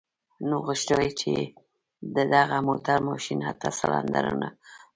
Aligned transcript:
نو 0.47 0.55
غوښتل 0.65 0.99
يې 1.05 1.11
چې 1.21 1.33
د 2.15 2.17
دغه 2.35 2.57
موټر 2.67 2.97
ماشين 3.07 3.39
اته 3.51 3.67
سلنډرونه 3.79 4.47
ولري. 4.53 4.57